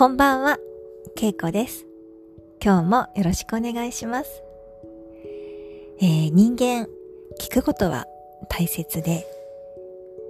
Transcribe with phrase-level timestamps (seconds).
[0.00, 0.56] こんばんは、
[1.14, 1.84] けいこです。
[2.64, 4.42] 今日もよろしくお願いします。
[6.00, 6.88] えー人間、
[7.38, 8.06] 聞くことは
[8.48, 9.26] 大切で、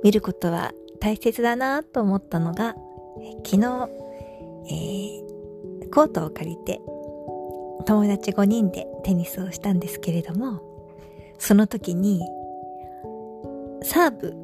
[0.02, 2.74] 見ることは大切だなと思ったのが、
[3.46, 3.88] 昨日、
[4.66, 6.80] えーコートを借りて、
[7.87, 10.60] 友達5人でテニスをしたんですけれども、
[11.38, 12.20] その時に、
[13.84, 14.34] サーブ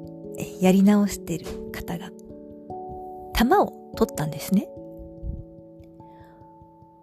[0.60, 2.10] やり直してる方が、
[3.36, 4.68] 球を取ったんですね。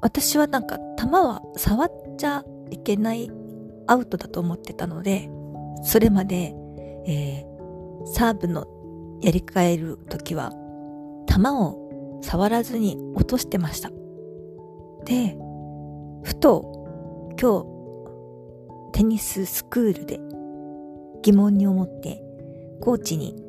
[0.03, 3.31] 私はなんか球は触っちゃいけない
[3.87, 5.29] アウトだと思ってたので、
[5.83, 6.53] それまで、
[7.07, 7.53] えー
[8.05, 8.67] サーブの
[9.21, 10.51] やり替えるときは、
[11.27, 13.89] 球を触らずに落としてました。
[15.05, 15.37] で、
[16.23, 17.63] ふと今
[18.91, 20.19] 日テニススクールで
[21.21, 22.21] 疑問に思って、
[22.81, 23.41] コーチに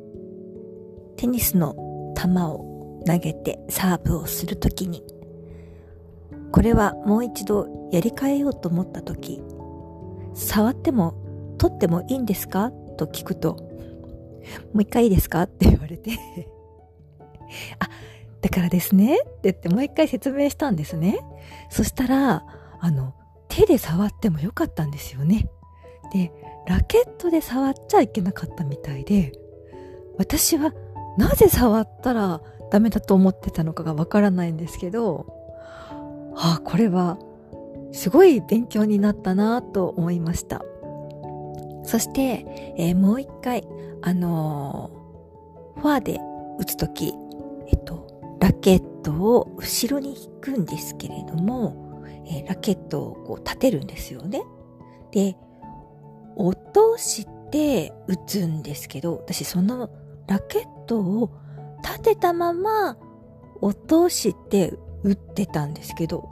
[1.17, 1.75] テニスの
[2.17, 5.03] 球を投げてサーブをするときに、
[6.51, 9.41] これはもう一度やり替えようと思ったとき、
[10.33, 12.71] 触っても取ってもいいんですか？
[12.97, 13.55] と聞くと、
[14.73, 15.43] もう一回いいですか？
[15.43, 16.11] って言われて、
[17.79, 17.89] あ、
[18.41, 21.19] だからですねって言ってもう一回説明したんですね。
[21.69, 22.45] そしたら、
[22.79, 23.13] あの、
[23.47, 25.49] 手で触ってもよかったんですよね。
[26.13, 26.31] で、
[26.67, 29.31] ラケットで触っちゃいけなかったみたいで、
[30.17, 30.73] 私は
[31.17, 35.25] なぜ触ったらダメだと思ってたのかがわからないんですけど、
[36.35, 37.17] あ、これは
[37.91, 40.63] すごい勉強になったなと思いました。
[41.83, 43.67] そして、えーもう一回、
[44.01, 46.19] あのーフォアで
[46.57, 47.13] 打つとき、
[47.67, 54.41] えっと、ラケットを後ろに引くんですけれども、えーラケットをこう立てるんですよね。
[55.11, 55.37] で、
[56.35, 59.89] 落として打つんですけど、私その
[60.27, 61.31] ラケットを
[61.83, 62.97] 立てたまま
[63.61, 66.29] 落として打ってたんですけど、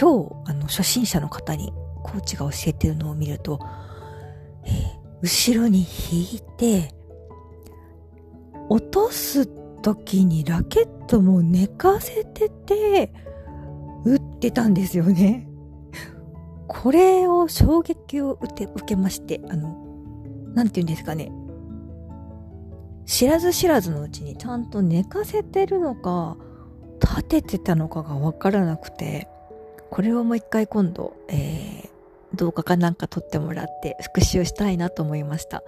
[0.00, 1.72] 今日、あの、初心者の方に
[2.02, 3.58] コーチが教えてるのを見ると、
[4.64, 6.94] えー後ろに引いて、
[8.68, 9.46] 落とす
[9.80, 13.10] 時にラケットも寝かせてて、
[14.04, 15.48] 打ってたんですよね。
[16.68, 19.74] これを衝撃を受け受けまして、あの、
[20.52, 21.32] なんて言うんですかね。
[23.06, 26.36] 知らず知らずのうちにちゃんと寝かせてるのか、
[27.00, 29.26] 立ててたのかがわからなくて、
[29.94, 35.62] これをもう一回今度、えー、動画かなんか撮ってもらって復習したいなと思いました。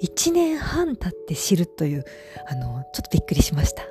[0.00, 2.04] 一年半経って知るという、
[2.48, 3.82] あの、ちょっとびっくりしました。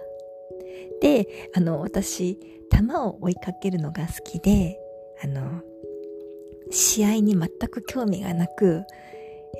[1.02, 2.40] で、あの、私、
[2.72, 4.80] 球を追いかけるのが好きで、
[5.24, 5.62] あの、
[6.72, 8.82] 試合に全く興味がなく、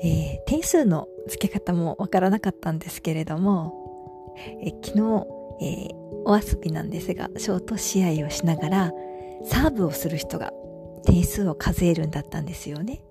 [0.02, 5.26] えー点数の付け方もわからなかったんですけれども、えー昨日、
[5.62, 8.92] えーお遊びなんですが、ショート試合をしながら、
[9.44, 10.52] サーブをする人が
[11.04, 13.02] 点数を数えるんだったんですよね。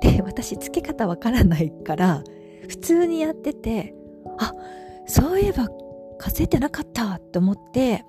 [0.00, 2.22] で、私、付け方わからないから、
[2.68, 3.94] 普通にやってて、
[4.38, 4.52] あ、
[5.06, 5.68] そういえば
[6.18, 8.04] 数えてなかったって思って、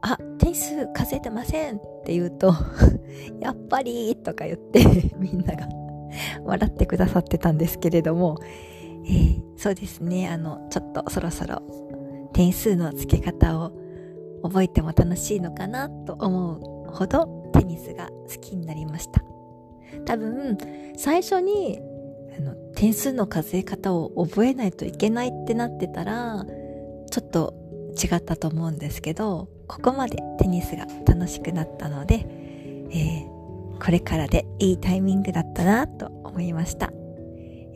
[0.00, 2.54] あ、点数数えてませんって言うと、
[3.40, 4.84] やっぱりとか言って、
[5.18, 5.68] みんなが
[6.44, 8.36] 笑ってくださってたんですけれども、
[9.04, 11.60] えーそうですね、あの、ちょっとそろそろ
[12.32, 13.72] 点数の付け方を
[14.42, 19.22] 覚えても楽しいのかなと思うほどテニスが好きになりました。
[20.04, 20.58] 多分、
[20.96, 21.80] 最初に
[22.38, 26.44] あの点数の数え方を覚えないといけないってなってたら、
[27.10, 27.54] ちょっと
[28.02, 32.26] 違ったと思うんですけど、ここまでテニスが楽しくなったので、
[32.90, 33.38] えー
[33.80, 36.92] これからでいいタイミングだったなと思いました。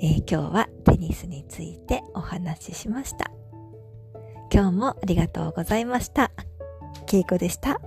[0.00, 3.30] えー今日はテニスについてお話ししました。
[4.52, 6.32] 今日もありがとうございました。
[7.12, 7.78] けいこでした。